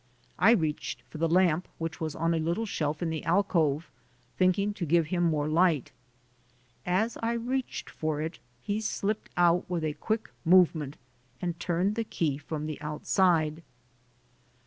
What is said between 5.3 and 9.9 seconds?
light. As I reached for it, he slipped out with